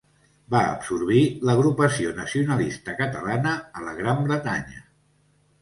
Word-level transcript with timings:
Va 0.53 0.59
absorbir 0.69 1.19
l'Agrupació 1.49 2.15
Nacionalista 2.21 2.97
Catalana 3.03 3.55
a 3.81 3.87
la 3.91 3.97
Gran 4.01 4.25
Bretanya. 4.31 4.83